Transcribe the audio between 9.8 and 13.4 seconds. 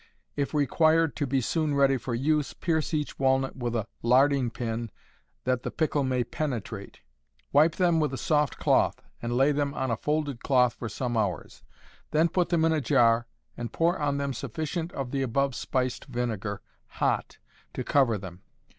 a folded cloth for some hours. Then put them in a jar,